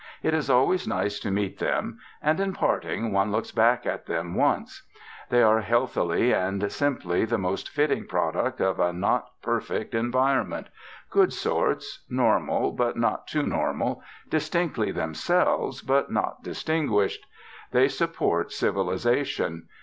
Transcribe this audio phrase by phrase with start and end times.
[0.23, 4.33] It is always nice to meet them, and in parting one looks back at them
[4.33, 4.81] once.
[5.29, 10.69] They are, healthily and simply, the most fitting product of a not perfect environment;
[11.11, 17.27] good sorts; normal, but not too normal; distinctly themselves, but not distinguished.
[17.71, 19.67] They support civilisation.